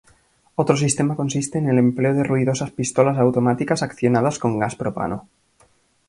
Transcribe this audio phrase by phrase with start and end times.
[0.55, 5.27] Otro sistema consiste en el empleo de ruidosas pistolas automáticas accionadas con gas propano.